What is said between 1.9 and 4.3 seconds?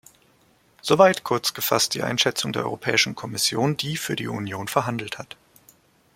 die Einschätzung der Europäischen Kommission, die für die